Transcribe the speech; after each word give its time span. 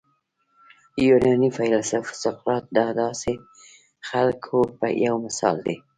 یوناني 1.07 1.49
فیلسوف 1.57 2.07
سقراط 2.21 2.65
د 2.75 2.77
داسې 3.01 3.33
خلکو 4.09 4.57
یو 5.05 5.15
مثال 5.25 5.57
دی. 5.65 5.75